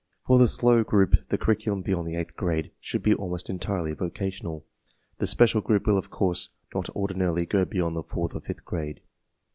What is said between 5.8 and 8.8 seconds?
will of course not ordinarily go beyond the fourth or fifth